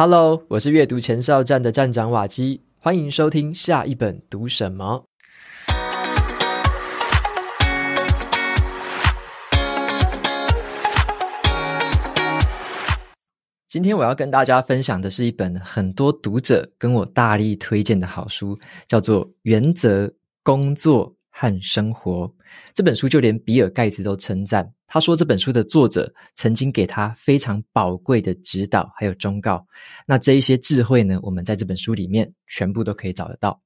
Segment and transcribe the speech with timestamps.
[0.00, 5.04] Hello，我是阅读前哨站的站长瓦基，欢迎收听下一本读什么。
[13.66, 18.56] 今天我要跟大家分享的是一本很多读者跟我大力推荐的好书，
[18.86, 20.08] 叫做《原则、
[20.44, 22.26] 工作和生活》。
[22.74, 24.68] 这本书就连比尔盖茨都称赞。
[24.88, 29.64] 他说，这本书的作者曾经给他非常宝贵的指导，还有忠告。
[30.04, 33.60] 那这一些智慧呢，我们在这本书里面全部都可以找得到。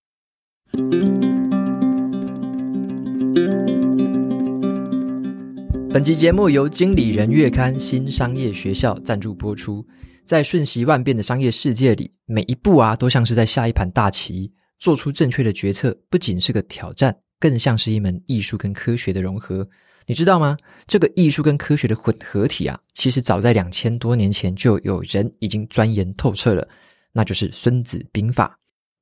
[5.91, 9.87] 本集节目由经理人月刊新商业学校赞助播出。
[10.25, 14.53] 在瞬息万变的商业世界里，每一步啊，都像是在下一盘大棋。
[14.79, 19.69] 做出正确的决策，不仅是个挑战，更像是一门艺术跟科学的融合。
[20.07, 20.57] 你知道吗？
[20.87, 26.69] 这个艺术跟科学的混合体啊，其实早在两千多年前就有人已经钻研透彻了，
[27.13, 28.47] 那就是《孙子兵法》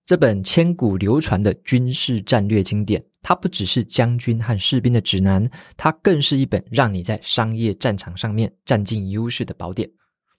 [0.06, 3.04] 这本千古流传的军事战略经典。
[3.22, 9.86] 它不只是将军和士兵的指南，它更是一本让你在商业战场上面占尽优势的宝典。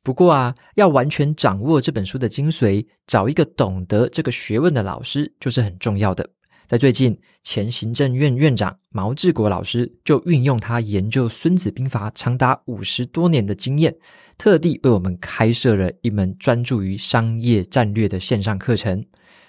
[0.01, 6.27] 不过啊，要完全掌握这本书的精髓，找一个懂得这个学问的老师就是很重要的。
[6.71, 13.93] 在最近，前行政院院长毛治国老师就运用他研究《孙子兵法》长达五十多年的经验，
[14.37, 19.03] 特地为我们开设了一门专注于商业战略的线上课程。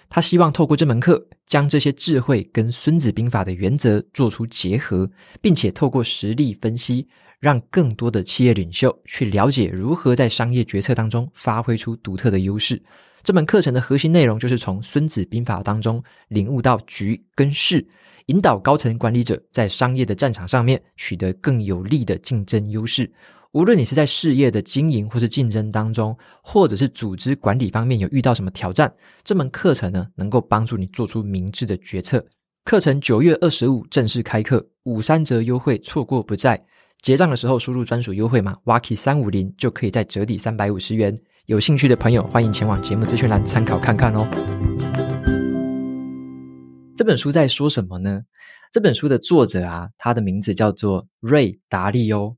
[0.09, 5.09] 他希望透过这门课，将这些智慧跟《孙子兵法》的原则做出结合，
[5.41, 7.06] 并且透过实例分析，
[7.39, 12.83] 让更多的企业领袖去了解如何在商业决策当中发挥出独特的优势。
[13.25, 17.87] 这门课程的核心内容就是从《孙子兵法》当中领悟到局跟势，
[18.27, 23.09] 引导高层管理者在商业的战场上面取得更有利的竞争优势。
[23.53, 32.25] 无论你是在事业的经营或是竞争当中，或者是组织管理方面有遇到什么挑战，这门课程呢，能够帮助你做出明智的决策。
[32.65, 36.61] 课程九月二十五正式开课，五三折优惠，错过不再。
[37.03, 41.16] 结账的时候输入专属优惠码 Waki 三五零，就可以再折抵三百五十元。
[41.47, 44.25] 有兴趣的朋友，欢迎前往节目资讯栏参考看看哦。
[46.97, 48.22] 这本书在说什么呢？
[48.72, 52.36] 这本书的作者啊，他的名字叫做瑞达利欧。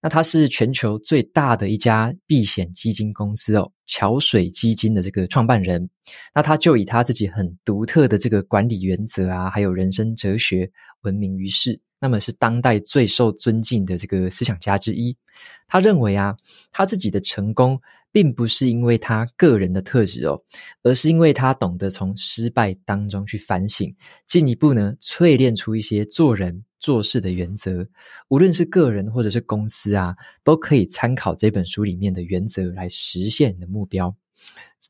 [0.00, 5.90] 那他是全球最大的一家避险基金公司哦，桥水基金的这个创办人。
[6.32, 10.70] 那他就以他自己很独特的这个管理原则啊，还有人生哲学
[11.02, 11.80] 闻名于世。
[11.98, 15.16] 那么是当代最受尊敬的这个思想家之一。
[15.66, 16.36] 他认为啊，
[16.70, 17.80] 他自己的成功。
[18.14, 20.40] 并不是因为他个人的特质哦，
[20.84, 23.92] 而是因为他懂得从失败当中去反省，
[24.24, 27.84] 进一步呢淬炼出一些做人做事的原则。
[28.28, 30.14] 无论是个人或者是公司啊，
[30.44, 34.14] 都可以参考这本书里面的原则来实现你的目标。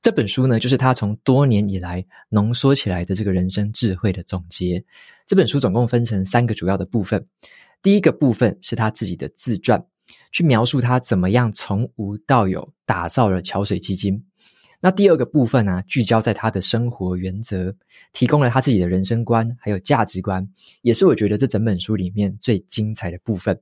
[0.02, 4.84] 这本书呢，就是他从多年以来浓缩起来的这个人生智慧的总结。
[5.26, 7.26] 这本书总共分成三个主要的部分，
[7.80, 9.82] 第一个部分是他自己的自传。
[10.32, 14.24] 去描述他怎么样从无到有打造了桥水基金。
[14.80, 17.74] 那第二个部分呢、聚焦在他的生活原则，
[18.12, 20.46] 提供了他自己的人生观还有价值观，
[20.82, 23.58] 也是我觉得这整本书里面最精彩的部分。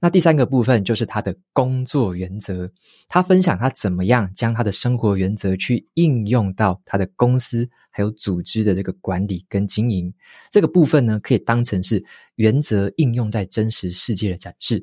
[0.00, 2.70] 那第三个部分就是他的工作原则，
[3.06, 10.10] 他分享他怎么样将他的生活原则去应用到他的公司还有组织的这个管理跟经营。
[10.50, 12.02] 这个部分呢，可以当成是
[12.36, 14.82] 原则应用在真实世界的展示。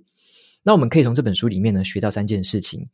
[0.62, 2.88] 那我们可以从这本书里面呢学到三件事情。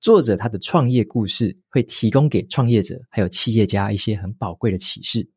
[0.00, 5.28] 作者他的创业故事会提供给创业者还有企业家一些很宝贵的启示。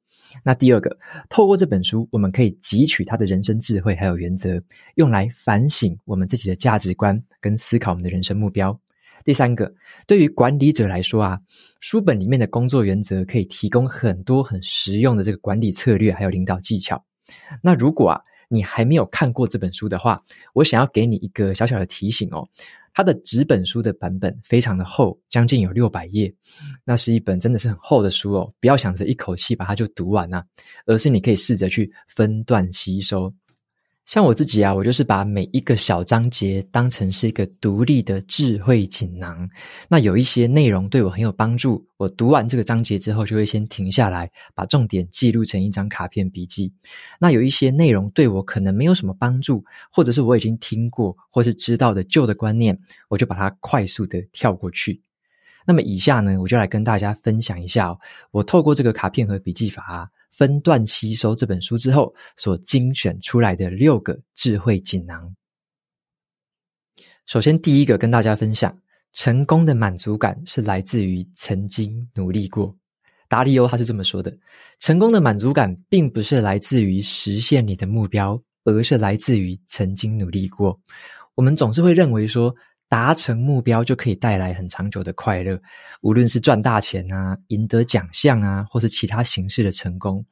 [0.43, 0.97] 那第二个，
[1.29, 4.59] 透过这本书，我们可以汲取他的人生智慧还有原则，
[4.95, 8.79] 用来反省我们自己的价值观跟思考我们的人生目标。
[9.25, 9.71] 第三个，
[10.07, 11.39] 对于管理者来说啊，
[11.81, 17.05] 书本里面的工作原则可以提供很多很实用的这个管理策略还有领导技巧。
[17.61, 18.21] 那如果啊，
[18.53, 20.21] 你还没有看过这本书的话，
[20.53, 22.47] 我想要给你一个小小的提醒哦。
[22.93, 26.31] 它的纸本书的版本非常的厚，将近有六百页，
[26.83, 28.53] 那是一本真的是很厚的书哦。
[28.59, 30.45] 不要想着一口气把它就读完啊，
[30.85, 33.33] 而是你可以试着去分段吸收。
[34.05, 39.49] 像我自己啊，我就是把每一个小章节当成是一个独立的智慧锦囊。
[39.87, 46.73] 那有一些内容对我很有帮助，我读完这个章节之后，就会先停下来，把重点记录成一张卡片笔记。
[47.17, 52.77] 那有一些内容对我可能没有什么帮助，或者是我已经听过或是知道的旧的观念，
[53.07, 55.01] 我就把它快速的跳过去。
[55.65, 57.97] 那么以下呢，我就来跟大家分享一下，
[58.31, 60.09] 我透过这个卡片和笔记法。
[60.35, 65.31] 分段吸收这本书之后所精选出来的六个智慧锦囊。
[67.27, 68.75] 首先，第一个跟大家分享，
[69.13, 72.75] 成功的满足感是来自于曾经努力过。
[73.29, 74.35] 达利欧他是这么说的：
[74.79, 80.79] 成功的满足感并不是来自于实现你的目标，而是来自于曾经努力过。
[81.35, 82.51] 我们总是会认为说，
[82.93, 85.59] 达成目标就可以带来很长久的快乐，
[86.01, 90.23] 无论是赚大钱啊、赢得奖项啊，或是其他形式的成功。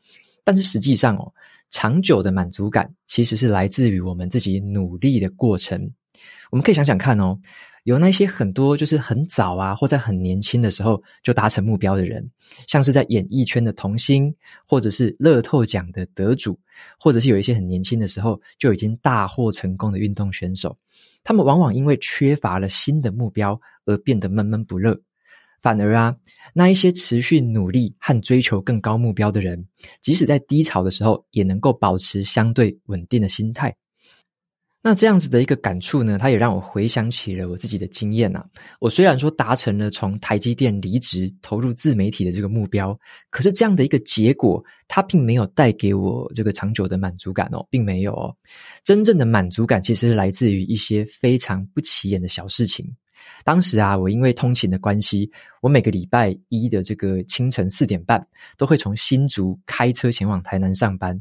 [0.44, 1.34] 但是实际上哦，
[1.72, 5.92] 长久的满足感其实是来自于我们自己努力的过程。
[6.52, 7.36] 我们可以想想看哦。
[7.84, 12.30] 有那些很多就是很早啊，或在很年轻的时候就达成目标的人，
[12.68, 14.34] 像是在演艺圈的童星，
[14.68, 16.60] 或者是乐透奖的得主，
[17.00, 20.78] 或者是有一些很年轻的时候就已经大获成功的运动选手，
[21.24, 24.96] 他们往往因为缺乏了新的目标而变得闷闷不乐。
[25.60, 26.16] 反而啊，
[26.54, 29.64] 那一些持续努力和追求更高目标的人，
[30.02, 33.76] 即使在低潮的时候，也能够保持相对稳定的心态。
[34.84, 38.44] 那这样子的一个感触呢，它也让我回想起了我自己的经验啊。
[38.80, 42.98] 我虽然说达成了从台积电离职投入自媒体的这个目标，
[43.30, 48.36] 可是这样的一个结果，它并没有带给我这个长久的满足感哦，并没有哦。
[48.84, 52.92] 真正的满足感其实来自于一些非常不起眼的小事情。
[53.44, 55.30] 当时啊，我因为通勤的关系，
[55.62, 58.26] 我每个礼拜一的这个清晨四点半，
[58.58, 61.20] 都会从新竹开车前往台南上班。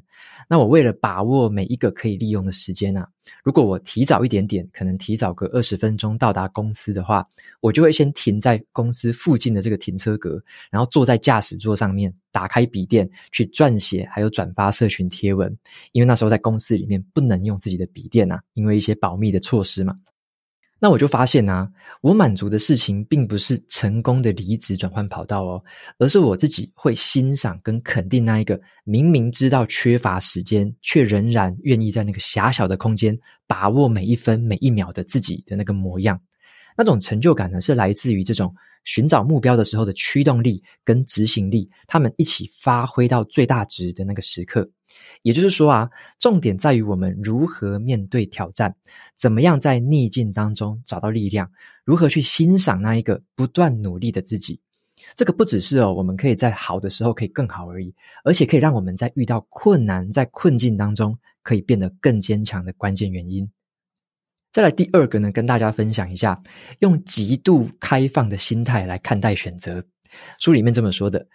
[0.48, 3.08] 那我为了把握每一个可以利用的时间啊，
[3.44, 7.26] 如果我提早一点点，可能提早个二十分钟到达公司的话，
[7.60, 15.56] 我就会先停在公司附近的这个停车格，然后坐在驾驶座上面，打开笔电去撰写，还有转发社群贴文。
[15.92, 19.94] 因为那时候在公司里面不能用自己的笔电啊，因为一些保密的措施嘛。
[20.82, 25.62] 那我就发现啊，我满足的事情并不是成功的离职转换跑道哦，
[25.98, 33.16] 而是我自己会欣赏跟肯定那一个明明知道缺乏时间，却仍然愿意在那个狭小的空间
[33.46, 36.18] 把握每一分每一秒的自己的那个模样。
[36.78, 38.50] 那种成就感呢，是来自于这种
[38.84, 44.66] 寻找目标的时候的驱动力跟执行力，他们一起发挥到最大值的那个时刻。
[45.22, 48.74] 也就是说啊，重点在于我们如何面对挑战，
[49.14, 51.50] 怎么样在逆境当中找到力量，
[51.84, 54.60] 如何去欣赏那一个不断努力的自己。
[55.16, 63.50] 这个不只是哦，我们可以在好的时候可以更好而已，而且可以让我们在遇到困难、在困境当中可以变得更坚强的关键原因。
[64.52, 66.40] 再来第二个呢，跟大家分享一下，
[66.80, 69.84] 用极度开放的心态来看待选择。
[70.38, 71.26] 书里面这么说的，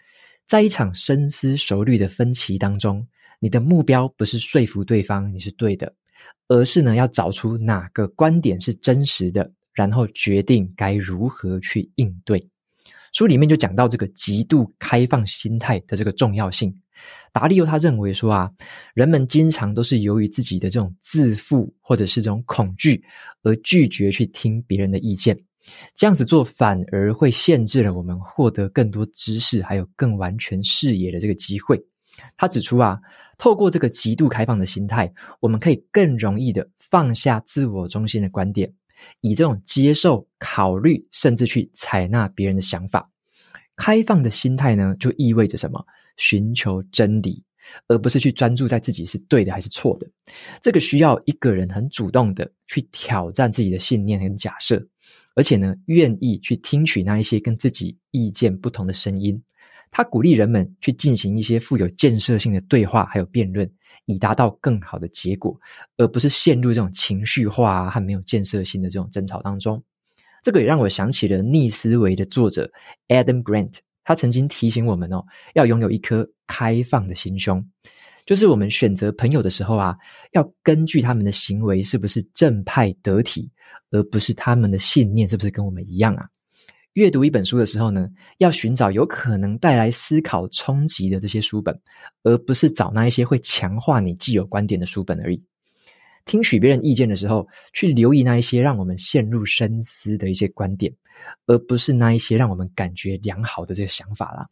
[0.47, 3.05] 在一场深思熟虑的分歧当中。
[3.39, 5.93] 你的目标不是说服对方你是对的，
[6.47, 12.45] 而是呢，要找出哪个观点是真实的，然后决定该如何去应对。
[13.13, 16.75] 书里面就讲到这个极度开放心态的这个重要性。
[17.31, 18.51] 达利欧他认为说啊，
[18.93, 23.03] 人们经常都是由于自己的这种自负或者是这种恐惧
[23.43, 25.37] 而拒绝去听别人的意见，
[25.93, 31.77] 这样子做反而会限制了我们获得更多知识还有更完全视野的这个机会。
[32.37, 32.99] 他指出啊，
[33.37, 38.73] 透过这个极度开放的心态，我们可以更容易的放下自我中心的观点，
[39.21, 43.09] 以这种接受、考虑，甚至去采纳别人的想法。
[43.75, 45.85] 开放的心态呢，就意味着什么？
[46.17, 47.43] 寻求真理，
[47.89, 50.09] 而不是去专注在自己是对的还是错的。
[50.61, 54.81] 这个需要一个人很主动的去挑战自己的信念跟假设，
[55.35, 59.43] 而且呢，愿意去听取那一些跟自己意见不同的声音。
[59.97, 63.65] 他鼓励人们去进行一些富有建设性的对话，还有辩论，
[64.07, 65.57] 以达到更好的结果，
[65.95, 69.81] 而不是陷入这种情绪化啊和没有建设性的这种争吵当中。
[70.43, 72.69] 这个也让我想起了逆思维的作者
[73.07, 75.23] Adam Grant，他曾经提醒我们哦，
[75.53, 77.65] 要拥有一颗开放的心胸，
[78.25, 79.95] 就是我们选择朋友的时候啊，
[80.33, 83.49] 要根据他们的行为是不是正派得体，
[83.91, 86.27] 而不是他们的信念是不是跟我们一样啊。
[86.95, 91.77] 阅读一本书的时候呢，要寻找有可能带来思考冲击的这些书本，
[92.23, 95.43] 而不是找那一些会强化你既有观点的书本而已。
[96.23, 100.89] 听取别人意见的时候，去留意那一些让我们陷入深思的一些观点，
[101.47, 104.47] 而不是那一些让我们感觉良好的这个想法啦。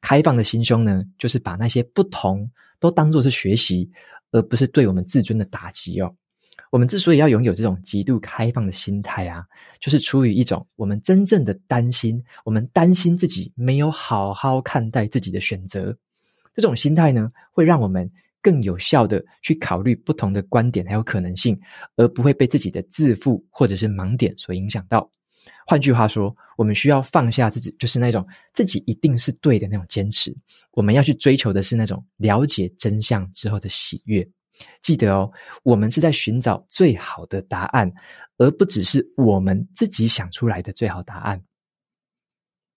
[0.00, 2.50] 开放的心胸呢，就是把那些不同
[2.80, 3.88] 都当作是学习，
[4.32, 6.12] 而不是对我们自尊的打击哦。
[6.76, 9.42] 我们之所以要拥有这种极度开放的心态啊，
[9.80, 15.96] 就是出于一种我们真正的担心，我们担心自己没有好好看待自己的选择。
[16.54, 18.10] 这种心态呢，会让我们
[18.42, 21.58] 更有效的去考虑不同的观点还有可能性，
[21.96, 25.10] 而不会被自己的自负或者是盲点所影响到。
[25.66, 30.36] 换句话说，我们需要放下自己，就是那种自己一定是对的那种坚持。
[30.72, 34.28] 我们要去追求的是那种了解真相之后的喜悦。
[34.82, 35.30] 记得哦，
[35.62, 37.92] 我们是在寻找最好的答案，
[38.38, 41.42] 而不只是我们自己想出来的最好答案。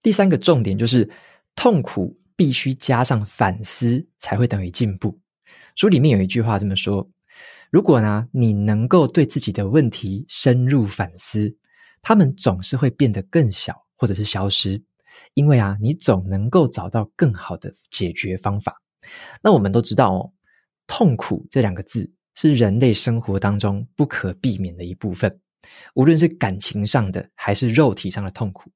[0.01, 1.09] 第三个重点就是，
[1.55, 5.19] 痛苦必须加上反思，才会等于进步。
[5.75, 7.07] 书里面有一句话这么说：
[7.69, 11.53] 如果呢，你能够对自己的问题深入反思，
[12.01, 14.81] 他们总是会变得更小，或者是消失。
[15.33, 18.81] 因为啊，你总能够找到更好的解决方法。
[19.43, 20.31] 那我们都知道哦，
[20.89, 25.39] 痛苦这两个字是人类生活当中不可避免的一部分，
[25.93, 28.71] 无论是感情上的还是肉体上的痛苦。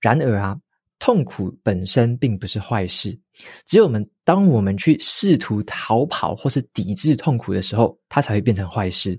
[0.00, 0.58] 然而啊，
[0.98, 3.16] 痛苦本身并不是坏事，
[3.64, 9.18] 只有我们当我们去试图逃跑或是抵制痛苦的时候，它才会变成坏事。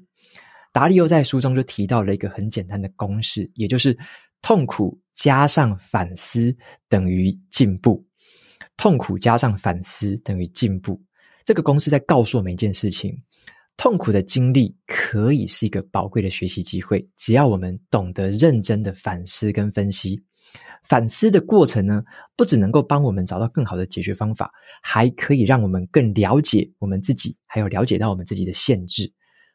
[0.73, 3.97] 达利欧在书中就提到了一个很简单的公式，也就是
[4.41, 6.53] 痛苦加上反思
[6.89, 8.05] 等于进步。
[8.75, 11.01] 痛苦加上反思等于进步。
[11.45, 13.17] 这个公司在告诉我们一件事情：
[13.75, 20.21] 痛苦的经历可以是一个宝贵的学习机会，只要我们懂得认真的反思跟分析。
[20.83, 22.03] 反思的过程呢，
[22.35, 29.11] 不只能够帮我们找到更好的解决方法，还可以让我们更了解我们自己，还有了解到我们自己的限制。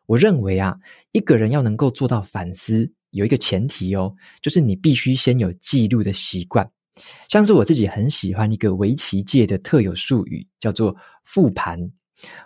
[0.07, 0.75] 我认为啊，
[1.13, 6.69] 一个人要能够做到反思，有一个前提哦，就是你必须先有记录的习惯。
[7.29, 11.79] 像是我自己很喜欢一个围棋界的特有术语，叫做复盘。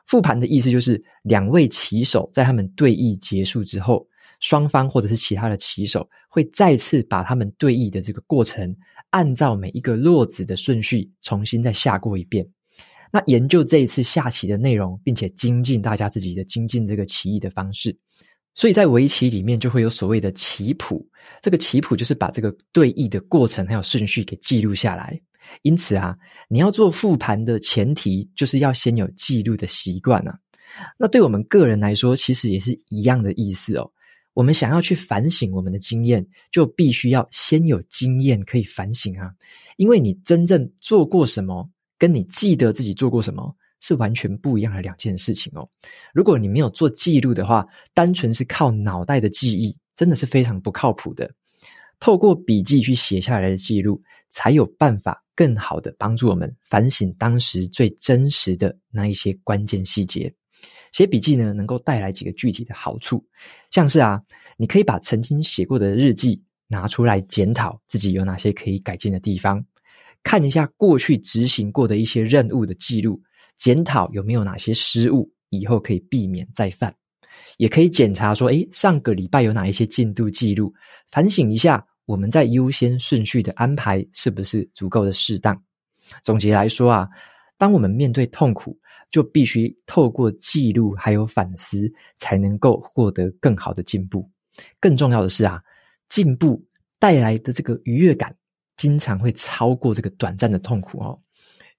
[0.06, 4.06] 复盘的意思就是，两位棋手在他们对弈结束之后，
[4.40, 8.76] 双方或者是其他的棋手会再次把他们对弈的这个过程，
[9.10, 12.46] 按照每一个落子的顺序重新再下过一遍。
[13.10, 17.96] 那研究这一次下棋的内容，并且精进大家自己的精进这个棋艺的方式。
[18.54, 21.06] 所以在围棋里面就会有所谓的棋谱，
[21.40, 25.20] 这个棋谱就是把这个对弈的过程还有顺序给记录下来。
[25.62, 26.16] 因此啊，
[26.48, 30.38] 你要做复盘的前提就是要先有记录的习惯啊。
[30.98, 33.90] 那对我们个人来说，其实也是一样的意思哦。
[34.34, 39.30] 我们想要去反省我们的经验，就必须要先有经验可以反省啊。
[39.76, 43.54] 因为你真正做过什么，跟你记得自己做过什么。
[43.84, 45.68] 是完全不一样的两件事情哦。
[46.14, 51.32] 如果你没有做记录的话，单纯是靠脑袋的记忆，真的是非常不靠谱的。
[52.00, 60.34] 透过笔记去写下来的记录，才有办法更好的帮助我们反省当时最真实的那一些关键细节。
[60.90, 63.24] 写笔记呢，能够带来几个具体的好处，
[63.70, 64.20] 像是啊，
[64.56, 69.64] 你可以把曾经写过的日记拿出来检讨自己有哪些可以改进的地方，
[70.24, 73.22] 看一下过去执行过的一些任务的记录。
[73.56, 76.92] 检讨有没有哪些失误，以后可以避免再犯，
[77.58, 80.72] 也可以检查说，诶，上个礼拜有哪一些进度记录，
[81.10, 85.60] 反省一下我们在优先顺序的安排是不是足够的适当。
[86.22, 87.08] 总结来说啊，
[87.56, 88.78] 当我们面对痛苦，
[89.10, 94.28] 就必须透过记录还有反思，才能够获得更好的进步。
[94.80, 95.62] 更重要的是啊，
[96.08, 96.64] 进步
[96.98, 98.34] 带来的这个愉悦感，
[98.76, 101.18] 经常会超过这个短暂的痛苦哦。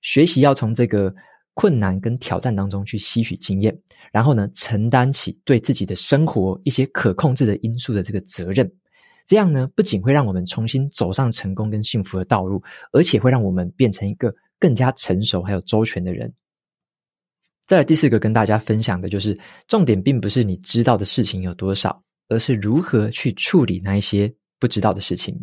[0.01, 1.13] 学习要从这个。
[1.53, 3.77] 困难跟挑战当中去吸取经验，
[4.11, 8.71] 然后呢，承担起对自己的生活一些可控制的因素的这个责任，
[9.27, 16.33] 这样呢，不仅会让我们重新走上成功跟幸福的道路，而且会让我们变成一个更加成熟还有周全的人。
[17.65, 25.39] 再来第四个跟大家分享的就是，重点并不是你知道的事情有多少，而是如何去处理那一些不知道的事情。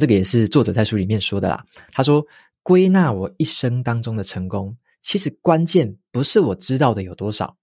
[0.00, 1.64] 这个也是作者在书里面说的啦。
[1.92, 2.24] 他说
[2.64, 7.54] ：“归纳我一生当中的成功。”其实关键不是我知道的有多少，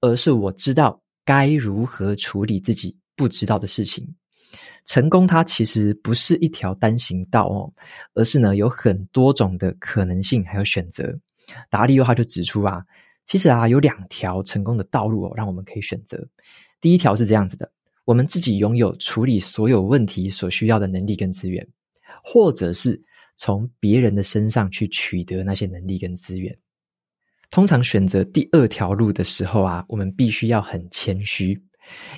[0.00, 4.06] 而是我知道该如何处理自己不知道的事情。
[4.86, 7.72] 成功它其实不是一条单行道哦，
[8.14, 11.12] 而是呢有很多种的可能性还有选择。
[11.68, 12.82] 达利欧他就指出啊，
[13.26, 16.22] 其实啊有两条成功的道路哦，让我们可以选择。
[16.80, 17.70] 第一条是这样子的，
[18.04, 21.66] 我们自己拥有处理所有问题所需要的能力跟资源，
[22.22, 23.02] 或者是
[23.36, 26.56] 从别人的身上去取得那些能力跟资源。
[27.54, 31.56] 通常选择第二条路的时候啊，我们必须要很谦虚，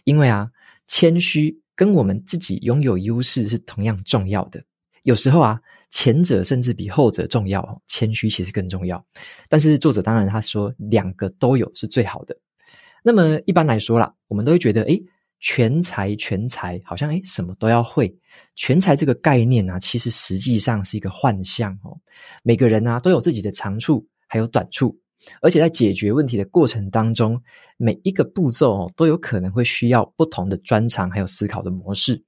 [0.05, 0.49] 因为啊，
[0.87, 4.65] 谦虚跟我们自己拥有优势是同样重要的。
[5.03, 9.05] 有时候啊，前者甚至比后者重要，谦虚其实更重要。
[9.47, 12.35] 但是作者当然他说两个都有是最好的。
[13.03, 14.99] 那么一般来说啦，我们都会觉得，诶，
[15.41, 18.11] 全才全才好像诶什么都要会。
[18.55, 21.95] 全才这个概念啊，其实实际上是一个幻象哦。
[22.43, 24.99] 每个人啊都有自己的长处还有短处。
[25.41, 27.41] 而且在解决问题的过程当中，
[27.77, 32.23] 每一个步骤哦，都有可能会需要不同的专长，还有思考的模式。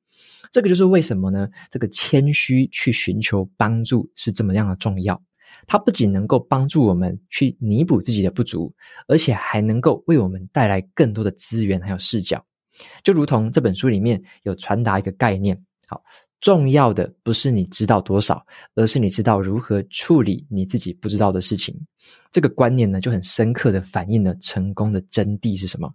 [0.50, 1.49] 这个就是为什么呢？
[1.71, 5.21] 这个谦虚去寻求帮助是这么样的重要。
[5.66, 8.73] 它不仅能够帮助我们去弥补自己的不足，
[9.07, 12.45] 而且还能够为我们带来更多的资源还有视角。
[13.02, 16.02] 就如同这本书里面有传达一个概念，好，
[16.40, 21.75] 重要的不是你知道多少，而是你知道如何处理你自己不知道的事情。
[22.30, 25.92] 这个观念呢，就很深刻的反映了成功的真谛是什么。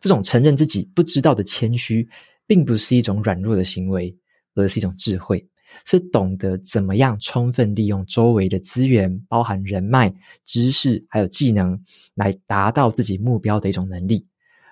[0.00, 2.08] 这种承认自己不知道的谦虚，
[2.46, 4.14] 并不是一种软弱的行为，
[4.54, 5.44] 而是一种智慧，
[5.84, 10.12] 是懂得怎么样充分利用周围的资源，包含人脉、
[10.44, 11.78] 知识还有技能，
[12.14, 14.26] 来达到自己目标的一种能力。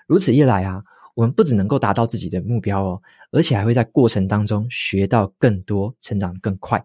[0.07, 0.83] 如此一来啊，
[1.15, 6.83] 我们不只能够达到自己的目标哦，而且还会在过程当中学到更多，成长更快。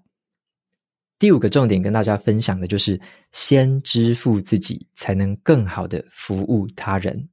[1.20, 3.00] 第五个重点跟大家分享的就是，
[3.32, 7.28] 先支付自己，才能更好的服务他人。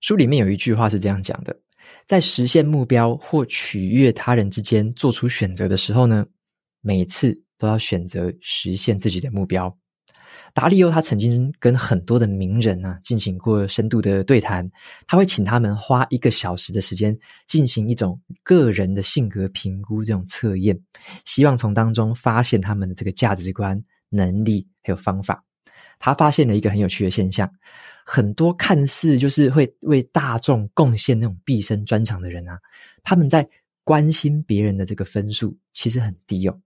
[0.00, 1.56] 书里面有一句话是这样讲的：
[2.06, 6.26] 在实现目标或取悦他人之间做出选择的时候呢，
[6.80, 9.78] 每次都要选择实现自己的目标。
[10.54, 14.70] 达利欧他曾经跟很多的名人啊进行过深度的对谈，
[15.04, 17.18] 他会请他们花一个小时的时间
[17.48, 20.80] 进行一种个人的性格评估这种测验，
[21.24, 25.44] 希望从当中发现他们的这个价值观、能力还有方法。
[25.98, 27.50] 他发现了一个很有趣的现象，
[28.06, 32.56] 很多看似就是会为大众贡献那种毕生专长的人啊，
[33.02, 33.44] 他们在
[33.82, 36.56] 关心别人的这个分数其实很低哦。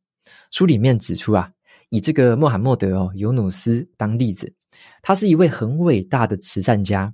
[0.50, 1.50] 书里面指出啊。
[1.90, 4.52] 以这个穆罕默德哦，尤努斯当例子，
[5.02, 7.12] 他是一位很伟大的慈善家，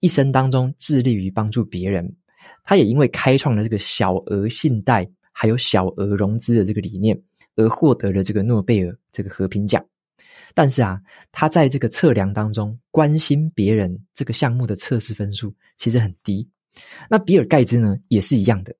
[0.00, 2.16] 一生当中致力于帮助别人。
[2.64, 7.18] 他也因为开创了这个小额信贷还有小额融资的这个理念，
[7.56, 9.84] 而获得了这个诺贝尔这个和平奖。
[10.54, 16.48] 但是啊，他在这个测量当中，关心别人这个项目的测试分数其实很低。
[17.08, 18.74] 那比尔盖茨呢，也是一样的。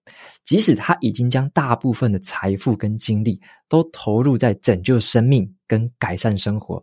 [0.44, 6.82] 即使他已经将大部分的财富跟精力都投入在拯救生命跟改善生活，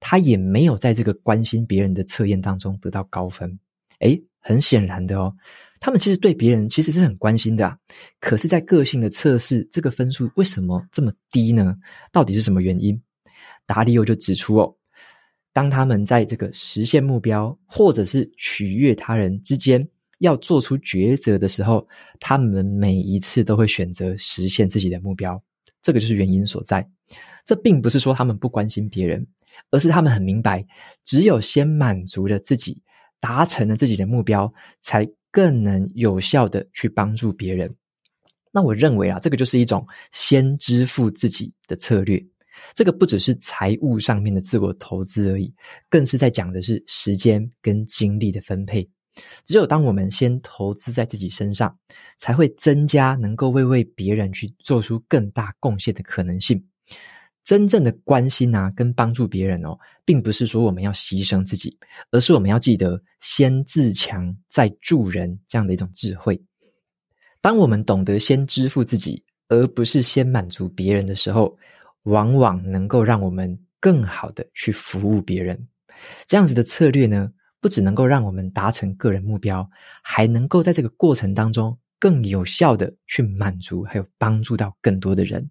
[0.00, 3.58] 他也没有在这个关心别人的测验当中得到高分。
[4.00, 5.32] 诶，很显然的哦，
[5.78, 7.76] 他们其实对别人其实是很关心的啊。
[8.18, 11.76] 可是，在个性的测试，这个分数为什么这么低呢？
[12.10, 13.00] 到底是什么原因？
[13.66, 14.74] 达利欧就指出哦，
[15.52, 19.86] 当他们在这个实现目标或者是取悦他人之间，
[20.22, 21.86] 要做出抉择的时候，
[22.20, 25.40] 他们每一次都会选择实现自己的目标，
[25.82, 26.88] 这个就是原因所在。
[27.44, 29.26] 这并不是说他们不关心别人，
[29.70, 30.64] 而是他们很明白，
[31.04, 32.80] 只有先满足了自己，
[33.18, 37.74] 达成了自己的目标，才更能有效的去帮助别人。
[38.52, 42.24] 那我认为啊，这个就是一种先支付自己的策略。
[42.74, 45.52] 这个不只是财务上面的自我投资而已，
[45.88, 48.88] 更是在讲的是时间跟精力的分配。
[49.44, 51.78] 只有当我们先投资在自己身上，
[52.18, 56.64] 才会增加能够为为别人去做出更大贡献的可能性。
[57.44, 61.76] 真正的关心啊，跟帮助别人哦，并不是说我们要牺牲自己，
[62.12, 66.40] 而是我们要记得先自强再助人这样的一种智慧。
[67.40, 71.58] 当我们懂得先支付自己，而不是先满足别人的时候，
[72.04, 75.66] 往往能够让我们更好的去服务别人。
[76.28, 77.28] 这样子的策略呢，
[77.62, 79.66] 不只能够让我们达成个人目标，
[80.02, 85.48] 还能够在这个过程当中更有效的去满足，还有帮助到更多的人。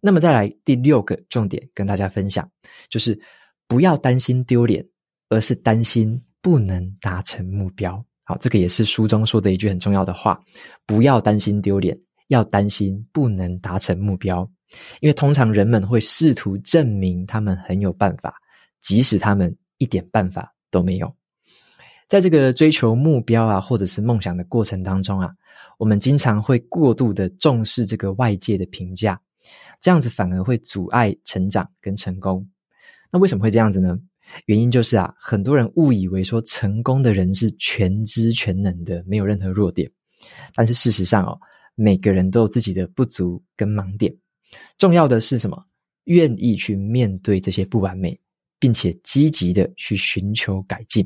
[0.00, 2.50] 那么再来第六个重点跟大家分享，
[2.88, 3.20] 就是
[3.68, 4.84] 不要担心丢脸，
[5.28, 8.04] 而是担心不能达成目标。
[8.24, 10.40] 好，这个也是书中说的一句很重要的话：
[10.86, 11.96] 不要担心丢脸，
[12.28, 14.50] 要担心不能达成目标。
[15.00, 18.34] 因为通常人们会试图证明他们很有办法，
[18.80, 21.14] 即使他们一点办法都没有，
[22.08, 25.30] 在这个追求目标啊，或者是梦想的过程当中啊，
[25.78, 29.20] 我们经常会过度的重视这个外界的评价，
[29.80, 32.44] 这样子反而会阻碍成长跟成功。
[33.12, 33.96] 那为什么会这样子呢？
[34.46, 39.90] 原因就是啊，很多人误以为说成功的人是全知全能的，没有任何弱点。
[40.54, 41.38] 但是事实上哦，
[41.74, 44.14] 每个人都有自己的不足跟盲点。
[44.78, 45.62] 重要的是什么？
[46.04, 48.18] 愿意去面对这些不完美。
[48.62, 51.04] 并且积极的去寻求改进。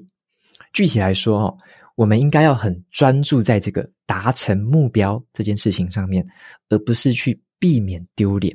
[0.75, 1.59] 具体来说，哦，
[1.95, 6.23] 我们应该要很专注在这个达成目标这件事情上面，
[6.69, 8.55] 而不是去避免丢脸。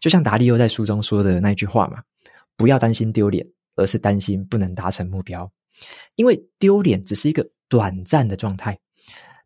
[0.00, 1.98] 就像达利欧在书中说的那句话嘛
[2.56, 5.52] ：“不要担心丢脸，而是担心不能达成目标。
[6.14, 8.78] 因为丢脸只是一个短暂的状态，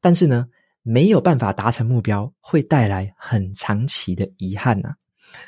[0.00, 0.46] 但是呢，
[0.82, 4.94] 没有办法达成目标，会带来很长期的遗憾呐。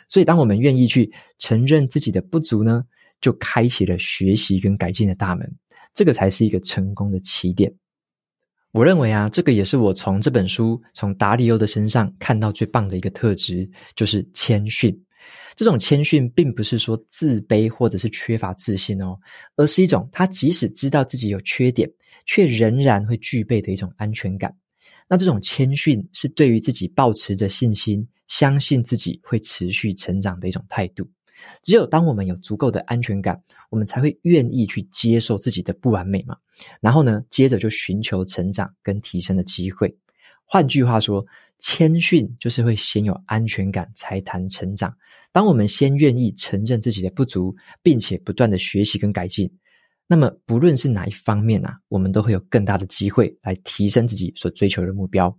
[0.08, 2.82] 所以，当我们愿意去承认自己的不足呢，
[3.20, 5.50] 就开启了学习跟改进的大门，
[5.94, 7.72] 这个才是一个成功的起点。
[8.72, 14.94] 我认为啊，这个也是我从这本书从达利欧的身上看到最棒的一个特质，就是谦逊。
[15.54, 19.18] 这种谦逊并不是说自卑或者是缺乏自信哦，
[19.56, 21.90] 而是一种他即使知道自己有缺点，
[22.26, 24.54] 却仍然会具备的一种安全感。
[25.08, 31.08] 那这种谦逊是对于自己抱持着信心，相信自己会持续成长的一种态度。
[31.62, 36.36] 只有当我们有足够的安全感，我们才会愿意去接受自己的不完美嘛。
[36.80, 39.96] 然后呢，接着就寻求成长跟提升的机会。
[40.44, 41.24] 换句话说，
[41.58, 44.94] 谦逊就是会先有安全感，才谈成长。
[45.32, 49.52] 当我们先愿意承认自己的不足，并且不断的学习跟改进。
[50.06, 55.36] 那么，不论是哪一方面啊，我们都会有更大的机会来提升自己所追求的目标。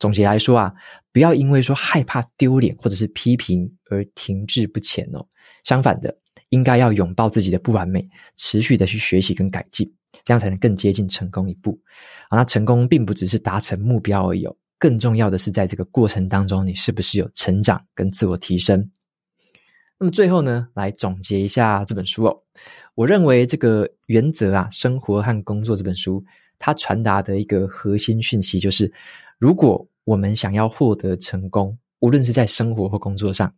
[0.00, 0.74] 总结来说啊，
[1.12, 5.24] 不要因为说害怕丢脸或者是批评而停滞不前哦。
[5.68, 6.16] 相反的，
[6.48, 9.86] 应该要拥抱自己的不完美，持续的去学习跟改进，
[10.24, 11.78] 这样才能更接近成功一步。
[12.30, 18.90] 啊，那成功并不只是达成目标而已，更重要的是在这个过程当中，你是不是有成长跟自我提升。
[19.98, 22.42] 那么最后呢，来总结一下这本书哦。
[22.94, 26.24] 我认为这个原则啊，生活和工作这本书，
[26.58, 28.90] 它传达的一个核心讯息就是：
[29.38, 33.52] 如果我们想要获得成功，无论是在生活或工作上，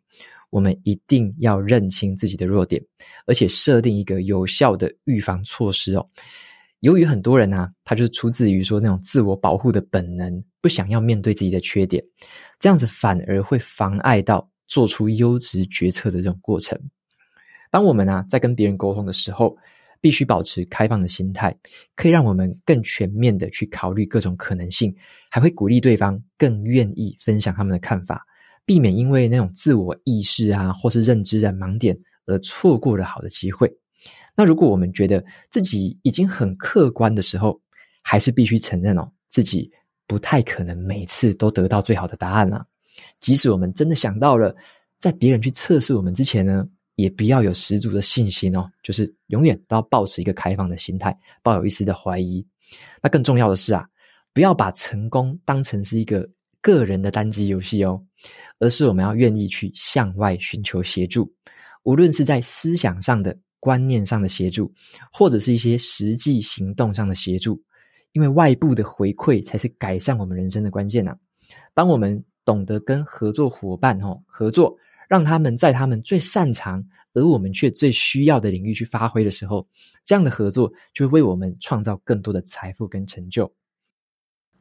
[0.50, 2.82] 我们一定要认清自己的弱点，
[3.26, 6.06] 而且设定一个有效的预防措施哦。
[6.80, 12.02] 由于很多人啊，他就出自于说那种自我保护的本能，不想要面对自己的缺点，
[12.58, 16.78] 这样子反而会妨碍到做出优质决策的这种过程。
[17.70, 19.56] 当我们啊在跟别人沟通的时候，
[20.00, 21.54] 必须保持开放的心态，
[21.94, 24.92] 可以让我们更全面的去考虑各种可能性，
[25.28, 28.26] 还会鼓励对方更愿意分享他们的看法，
[28.64, 33.70] 避免因为那种自我意识啊或是认知的盲点而错过了好的机会。
[34.36, 37.60] 那如果我们觉得自己已经很客观的时候，
[38.02, 39.70] 还是必须承认哦，自己
[40.06, 42.64] 不太可能每次都得到最好的答案啊。
[43.20, 44.54] 即使我们真的想到了，
[44.98, 52.46] 在别人去测试我们之前呢，也不要有十足的信心哦，就是永远都要保持一个开放的心态，抱有一丝的怀疑。
[53.02, 53.86] 那更重要的是啊，
[54.32, 56.26] 不要把成功当成是一个
[56.60, 58.02] 个人的单机游戏哦，
[58.58, 61.32] 而是我们要愿意去向外寻求协助，
[61.84, 64.72] 无论是在思想上的、观念上的协助，
[65.12, 67.62] 或者是一些实际行动上的协助，
[68.12, 71.16] 因为外部的回馈才是改善我们人生的关键呐、
[71.74, 74.76] 当我们懂得跟合作伙伴哦合作。
[75.10, 76.80] 让他们在他们最擅长，
[77.14, 79.66] 而我们却最需要的领域去发挥的时候，
[80.04, 83.52] 这样的合作就会为我们创造更多的财富跟成就。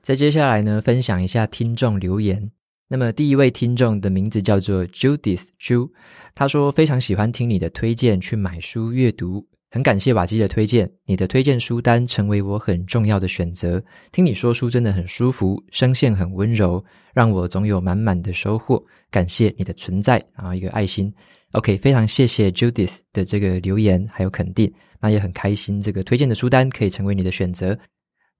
[0.01, 2.51] 在接下来呢，分享一下听众留言。
[2.87, 5.91] 那么第一位听众的名字叫做 Judith Chu，
[6.33, 9.47] 他说非常喜欢听你的推荐去买书阅读。
[9.71, 13.83] 很感谢瓦基的推荐，你的推荐书单成为我很重要的选择。
[14.11, 16.83] 听你说书真的很舒服，声线很温柔，
[17.13, 18.83] 让我总有满满的收获。
[19.11, 21.13] 感谢你的存在，然后一个爱心。
[21.51, 27.77] OK，非常谢谢 Judith 的这个留言还有肯定，那也很开心，这个推荐的书单可以成为你的选择。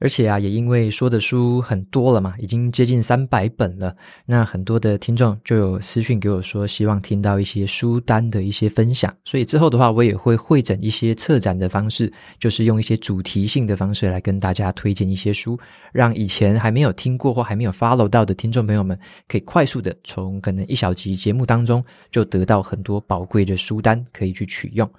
[0.02, 3.94] 而且啊，也因为说的书很多了嘛，已经接近三百本了。
[4.26, 9.14] 那很多的听众就有私讯给我说，希望听到一些书单的一些分享。
[9.26, 15.60] 所以之后的话，我也会会整一些策展的方式，就是用一些主题性的方式来跟大家推荐一些书，
[15.92, 24.90] 让以前还没有听过或还没有 follow 到的听众朋友们，可以快速的从可能一小集节目当中就得到很多宝贵的书单可以去取用。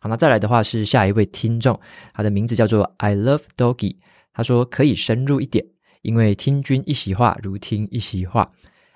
[0.00, 1.78] 好，那再来的话是下一位听众，
[2.12, 3.94] 他的名字叫做 I Love Doggy。
[4.38, 5.64] 他说可以深入一点，
[6.02, 8.48] 因为听君一席话，如听一席话。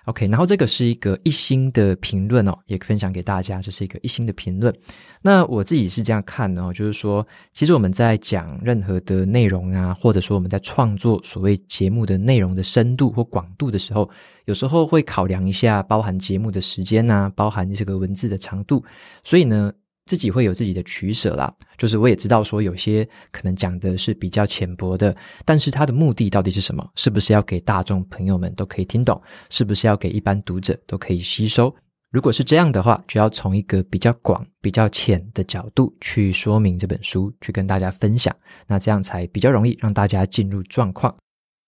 [0.05, 4.73] OK，然后这个是一个一星的评论哦，也分享给大家，这是一个一星的评论。
[5.21, 14.09] 那我自己是这样看的哦，就是说，其实我们在讲任何的内容啊，或者说我们在创作所谓节目的内容的深度或广度的时候，
[14.45, 18.85] 有时候会考量一下包含节目的时间啊，包含这个文字的长度，
[19.25, 19.73] 所以呢。
[20.13, 26.87] 自己会有自己的取舍啦，就是我也知道说有些可能讲的是比较浅薄的，但是它的目的到底是什么？
[26.97, 29.19] 是不是要给大众朋友们都可以听懂？
[29.49, 31.75] 是不是要给一般读者都可以吸收？
[32.11, 41.17] 如果是这样的话，就要从一个比较广、比较浅的角度去说明这本书，去跟大家分享，那这样才比较容易让大家进入状况。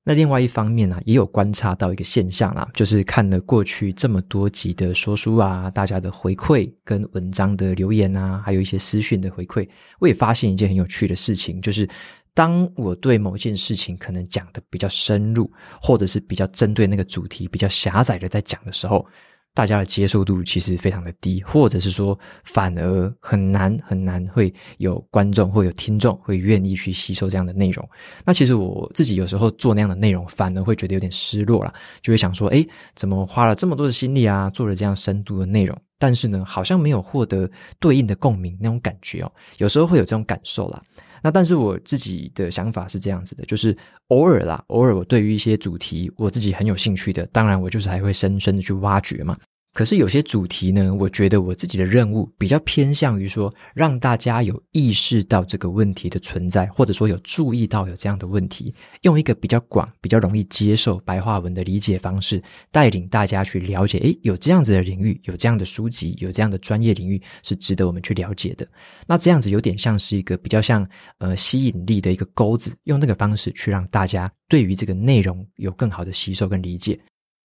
[0.06, 9.66] 那另外一方面呢、也有观察到一个现象啦，就是看了过去这么多集的说书啊，大家的回馈跟文章的留言啊，还有一些私讯的回馈，
[9.98, 11.88] 我也发现一件很有趣的事情，就是
[12.34, 19.06] 当我对某件事情可能讲的比较深入，或者是比较针对那个主题比较狭窄的在讲的时候。
[19.54, 27.88] 大家的接受度其实非常的低，或者是说反而很难很难会有观众或有听众会愿意去吸收这样的内容。
[28.24, 39.32] 那其实我自己有时候做那样的内容，反而会觉得有点失落啦，就会想说，诶，怎么花了这么多的心力啊，做了这样深度的内容，但是呢，好像没有获得对应的共鸣那种感觉哦。
[39.58, 40.82] 有时候会有这种感受啦。
[41.24, 43.74] 那但是我自己的想法是这样子的，就是
[44.08, 49.34] 偶尔啦，偶尔我对于一些主题我自己很有兴趣的，当然我就是还会深深的去挖掘嘛。
[49.74, 68.64] 可是有些主题呢，我觉得我自己的任务比较偏向于说，让大家有意识到这个问题的存在，或者说有注意到有这样的问题，用一个比较广、比较容易接受白话文的理解方式，带领大家去了解，诶，有这样子的领域，有这样的书籍，有这样的专业领域是值得我们去了解的。
[69.08, 76.96] 那这样子有点像是一个比较像呃吸引力的一个钩子，用那个方式去让大家对于这个内容有更好的吸收跟理解。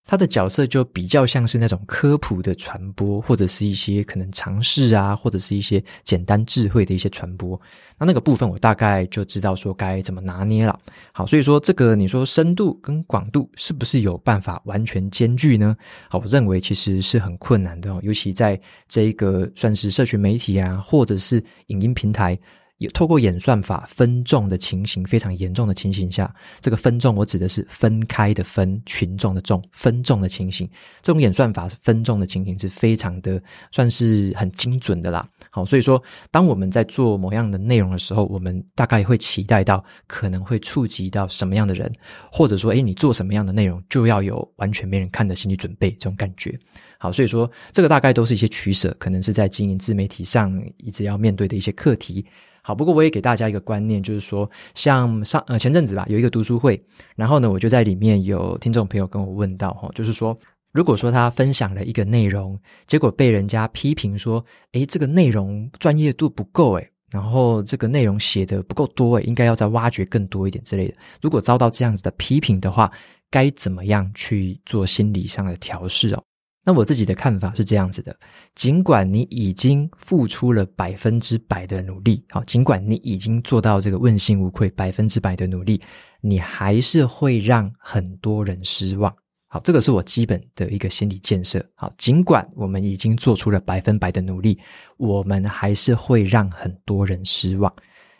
[0.10, 7.62] 他的角色就比较像是那种科普的传播，或者是一些可能尝试啊，或者是一些简单智慧的一些传播。
[7.96, 10.80] 那那个部分我大概就知道说该怎么拿捏了。
[11.12, 15.78] 好，所以说这个你说深度跟广度是不是有办法完全兼具呢？
[16.10, 22.36] 好，我认为其实是很困难的哦，尤其在这一个算是社群媒体啊，或者是影音平台。
[22.80, 30.68] 也透过演算法分众的情形非常严重的情形下，这个分众我指的是分开的分，群众的众，分众的情形。
[31.02, 35.28] 这种演算法分众的情形是非常的，算是很精准的啦。
[35.52, 41.92] 好，所以说，当我们在做某样的内容的时候，我们大概会期待到可能会触及到什么样的人，
[42.32, 46.58] 或者说，诶，你做什么样的内容就要有完全没人看的心理准备，这种感觉。
[46.98, 52.26] 好，所以说，这个大概都是一些取舍，可能是在经营自媒体上一直要面对的一些课题。
[52.70, 56.80] 好，不过我也给大家一个观念，就是说，像上呃前阵子吧，有一个读书会，
[57.16, 60.38] 然后呢，我就在里面有听众朋友跟我问到哈，就是说，
[60.72, 62.56] 如果说他分享了一个内容，
[62.86, 70.94] 结果被人家批评说，诶，这个内容专业度不够诶，然后这个内容写得不够多诶，应该要再挖掘更多一点之类的。
[71.24, 72.92] 如果遭到这样子的批评的话，
[73.32, 76.24] 该怎么样去做心理上的调试哦？
[76.66, 78.16] 那我自己的看法是这样子的，
[78.54, 85.82] 尽管你已经付出了百分之百的努力，好，尽管你已经做到这个问心无愧，百分之百的努力，
[86.22, 89.12] 你还是会让很多人失望。
[89.48, 91.66] 好，这个是我基本的一个心理建设。
[91.74, 94.60] 好，尽管我们已经做出了百分百的努力，
[94.98, 97.74] 我们还是会让很多人失望。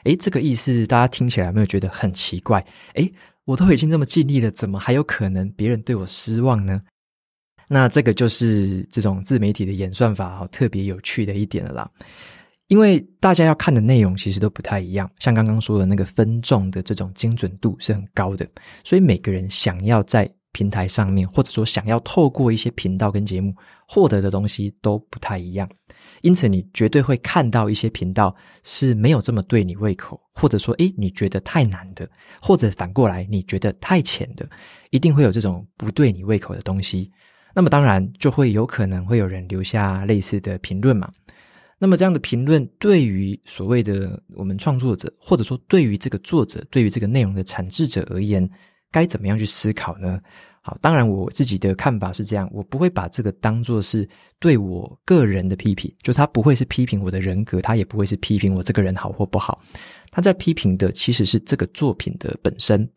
[0.06, 2.66] 诶，这个意思大家听起来有没有觉得很奇怪？
[2.96, 3.14] 诶，
[3.46, 6.82] 我都已经这么尽力了，怎么还有可能别人对我失望呢？
[7.72, 11.90] 那这个就是这种自媒体的演算法特别有趣的一点了啦，
[12.68, 18.46] 因为大家要看的内容其实都不太一样，像刚刚说的那个分众的这种精准度是很高的，
[18.84, 23.56] 所以每个人想要在平台上面，或者说想要透过一些频道跟节目
[23.88, 25.70] 获得的东西都不太一样，
[26.24, 32.10] 因此你绝对会看到一些频道是没有这么对你胃口，或者说诶你觉得太难的，
[32.42, 34.50] 或者反过来你觉得太浅的，
[34.90, 37.12] 一定会有这种不对你胃口的东西。
[37.54, 41.12] 那么当然就会有可能会有人留下类似的评论嘛。
[41.82, 48.48] 那么这样的评论对于所谓的我们创作者，或者说对于这个作者，对于这个内容的产制者而言，
[48.92, 50.20] 该怎么样去思考呢？
[50.62, 54.08] 好，当然我自己的看法是这样，我不会把这个当作是
[54.40, 59.62] 对我个人的批评，就他不会是批评我的人格，他也不会是批评我这个人好或不好，
[60.12, 62.88] 他在批评的其实是这个作品的本身。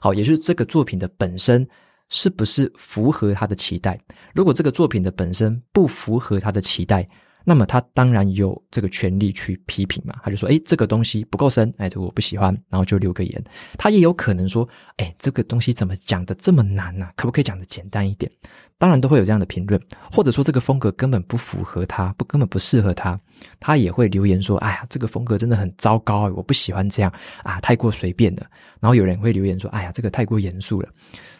[0.00, 1.66] 好，也就是这个作品的本身。
[2.12, 3.98] 是不是符合他的期待？
[4.34, 7.08] 如果这个作品的本身不符合他的期待，
[7.44, 10.14] 那么他当然有这个权利去批评嘛。
[10.22, 13.44] 他就说：“诶，这个东西不够深，诶，我不喜欢。”然后就留个言。
[13.78, 17.08] 他也有可能说：“诶，这个东西怎么讲得这么难呢？
[17.16, 18.30] 可不可以讲得简单一点？”
[18.78, 23.18] 当然都会有这样的评论，或者说这个风格根本不符合他，不根本不适合他，
[23.60, 27.12] 他也会留言说：“哎呀，这个风格真的很糟糕，我不喜欢这样
[27.44, 28.44] 啊，太过随便了。”
[28.80, 30.88] 然后有人会留言说：“哎呀，这个太过严肃了。”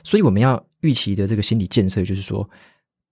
[0.04, 2.48] 所以我们要预期的这个心理建设，就是说，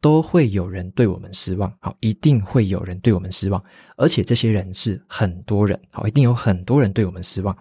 [0.01, 3.63] 都会有人对我们失望，好，一定会有人对我们失望，
[3.97, 7.57] 而且这些人是很多人，好，一定有很多人对我们失望。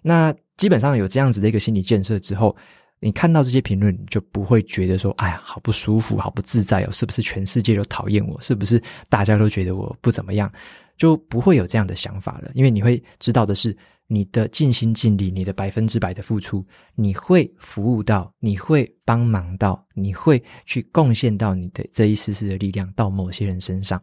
[0.00, 2.56] 那基本上有这样子的一个心理建设之后，
[3.00, 8.40] 你看到这些评论，你就不会觉得说，哎呀，好不舒服，好不自在哦，是不是全世界都讨厌我？
[8.40, 10.50] 是不是大家都觉得我不怎么样？
[10.96, 13.76] 就不会有这样的想法了，因为你会知道的是。
[14.12, 16.62] 你的尽心尽力，你的百分之百的付出，
[16.94, 23.98] 你会服务到，你会帮忙到，你会去贡献到你的这一丝丝的力量到某些人身上。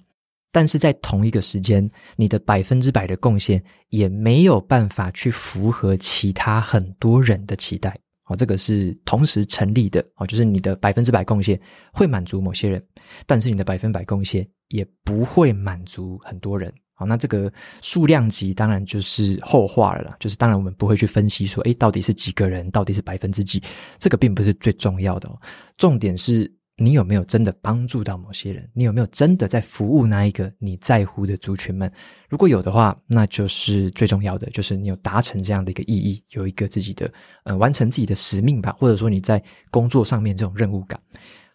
[0.52, 7.96] 但是在同一个时间，你的百分之百的贡献也没有办法去符合其他很多人的期待。
[8.24, 10.04] 好，这个是同时成立的。
[10.16, 11.60] 好，就是你的百分之百贡献
[11.94, 12.84] 会满足某些人，
[13.28, 16.74] 但是你的百分百贡献也不会满足很多人。
[17.00, 17.50] 好，那这个
[17.82, 23.64] 数量级当然就是后话了啦，就是当然我们不会去分析说，诶，到底是几个人，到底是百分之几，
[23.98, 25.40] 这个并不是最重要的哦。
[25.78, 28.70] 重点是你有没有真的帮助到某些人？
[28.74, 31.90] 你有没有真的在服务那一个你在乎的族群们？
[32.28, 37.10] 如果有的话，那就是最重要的，就是你有达成这样的一个意义，有一个自己的
[37.46, 41.00] 呃完成自己的使命吧，或者说你在工作上面这种任务感。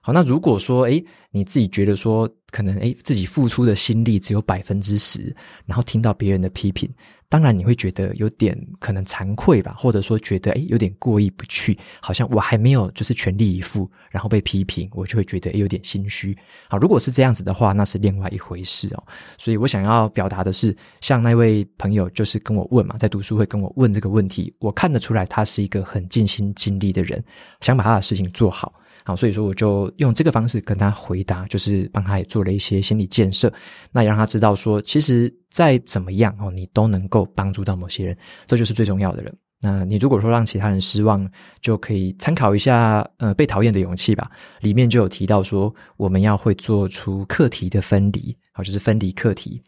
[0.06, 6.86] 好，那如果说诶你自己觉得说可能诶自己付出的心力只有百分之十，然后听到别人的批评。
[7.30, 16.36] 当然，你会觉得有点可能惭愧吧，或者说觉得诶有点过意不去，好像我还没有就是全力以赴，然后被批评，我就会觉得诶有点心虚。
[16.68, 19.02] 好，如果是这样子的话，那是另外一回事哦。
[19.38, 27.24] 所以我想要表达的是，像那位朋友就是跟我问嘛，在读书会跟我问这个问题，我看得出来他是一个很尽心尽力的人，
[27.62, 28.72] 想把他的事情做好。
[29.06, 33.52] 好，所以说我就用这个方式跟他回答，就是帮他也做了一些心理建设，
[33.92, 39.36] 那也让他知道说，其实再怎么样哦，你都能够帮助到某些人，这就是最重要的人。
[39.60, 49.62] 那你如果说让其他人失望，就可以参考一下呃被讨厌的勇气吧，里面就有提到说，我们要会做出课题的分离，好，就是分离课题。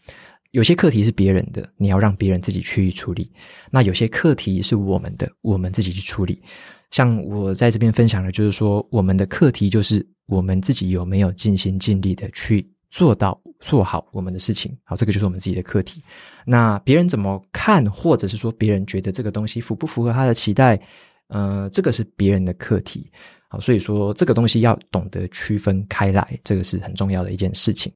[0.52, 3.30] 有些课题是别人的，你要让别人自己去处理；
[3.70, 6.40] 那有些课题是我们的，我们自己去处理。
[6.90, 16.02] 像我在这边分享的，就是说我们的课题就是我们自己有没有尽心尽力的去做到做好我们的事情，好，这个就是我们自己的课题。
[16.46, 20.80] 那别人怎么看，或者是说别人觉得这个东西符不符合他的期待，
[21.28, 23.10] 呃，这个是别人的课题。
[23.48, 27.92] 好，所以说这个东西要懂得区分开来，这个是很重要的一件事情。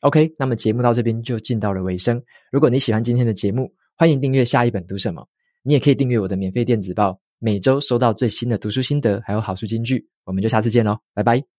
[0.00, 2.22] OK，那么节目到这边就进到了尾声。
[2.52, 5.26] 如果你喜欢今天的节目，欢迎订阅下一本读什么，
[5.62, 7.23] 你也可以订阅我的免费电子报。
[7.38, 11.53] 每周收到最新的读书心得，还有好书金句，我们就下次见喽，拜拜。